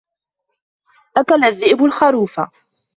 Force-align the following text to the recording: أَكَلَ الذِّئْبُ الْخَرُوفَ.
أَكَلَ 1.17 1.43
الذِّئْبُ 1.43 1.83
الْخَرُوفَ. 1.83 2.39